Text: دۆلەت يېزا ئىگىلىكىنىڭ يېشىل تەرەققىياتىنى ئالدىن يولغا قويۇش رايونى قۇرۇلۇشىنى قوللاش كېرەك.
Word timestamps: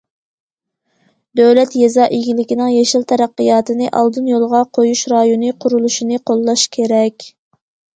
دۆلەت 1.39 1.75
يېزا 1.81 2.07
ئىگىلىكىنىڭ 2.17 2.73
يېشىل 2.77 3.07
تەرەققىياتىنى 3.13 3.93
ئالدىن 4.01 4.33
يولغا 4.35 4.67
قويۇش 4.81 5.07
رايونى 5.17 5.57
قۇرۇلۇشىنى 5.65 6.25
قوللاش 6.31 6.71
كېرەك. 6.77 7.35